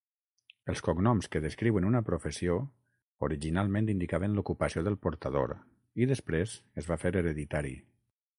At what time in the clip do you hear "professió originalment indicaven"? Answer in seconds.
2.07-4.39